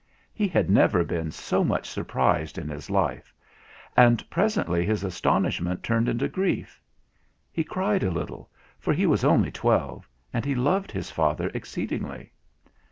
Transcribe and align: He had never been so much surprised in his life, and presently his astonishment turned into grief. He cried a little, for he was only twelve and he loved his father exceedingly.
He 0.33 0.47
had 0.47 0.67
never 0.67 1.03
been 1.03 1.29
so 1.29 1.63
much 1.63 1.87
surprised 1.87 2.57
in 2.57 2.69
his 2.69 2.89
life, 2.89 3.35
and 3.95 4.27
presently 4.31 4.83
his 4.83 5.03
astonishment 5.03 5.83
turned 5.83 6.09
into 6.09 6.27
grief. 6.27 6.81
He 7.51 7.63
cried 7.63 8.01
a 8.01 8.09
little, 8.09 8.49
for 8.79 8.93
he 8.93 9.05
was 9.05 9.23
only 9.23 9.51
twelve 9.51 10.09
and 10.33 10.43
he 10.43 10.55
loved 10.55 10.91
his 10.91 11.11
father 11.11 11.51
exceedingly. 11.53 12.31